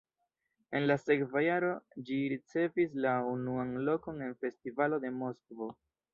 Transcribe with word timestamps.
En 0.77 0.85
la 0.91 0.95
sekva 1.01 1.43
jaro 1.47 1.69
ĝi 2.07 2.17
ricevis 2.33 2.97
la 3.07 3.13
unuan 3.35 3.75
lokon 3.91 4.27
en 4.31 4.35
festivalo 4.47 5.03
de 5.07 5.15
Moskvo. 5.21 5.71